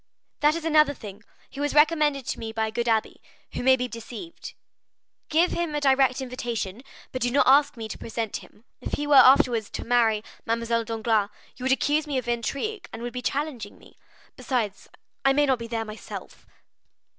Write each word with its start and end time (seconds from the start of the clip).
"That 0.39 0.55
is 0.55 0.65
another 0.65 0.95
thing: 0.95 1.21
he 1.51 1.59
was 1.59 1.75
recommended 1.75 2.25
to 2.25 2.39
me 2.39 2.51
by 2.51 2.65
a 2.65 2.71
good 2.71 2.87
abbé, 2.87 3.17
who 3.53 3.61
may 3.61 3.75
be 3.75 3.87
deceived. 3.87 4.55
Give 5.29 5.51
him 5.51 5.75
a 5.75 5.79
direct 5.79 6.21
invitation, 6.21 6.81
but 7.11 7.21
do 7.21 7.29
not 7.29 7.45
ask 7.45 7.77
me 7.77 7.87
to 7.87 7.99
present 7.99 8.37
him. 8.37 8.63
If 8.79 8.93
he 8.93 9.05
were 9.05 9.13
afterwards 9.13 9.69
to 9.69 9.85
marry 9.85 10.23
Mademoiselle 10.43 10.85
Danglars, 10.85 11.29
you 11.55 11.65
would 11.65 11.71
accuse 11.71 12.07
me 12.07 12.17
of 12.17 12.27
intrigue, 12.27 12.89
and 12.91 13.03
would 13.03 13.13
be 13.13 13.21
challenging 13.21 13.77
me,—besides, 13.77 14.89
I 15.23 15.33
may 15.33 15.45
not 15.45 15.59
be 15.59 15.67
there 15.67 15.85
myself." 15.85 16.47